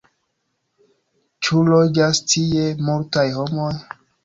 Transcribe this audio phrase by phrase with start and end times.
[1.49, 3.71] Ĉu loĝas tie multaj homoj?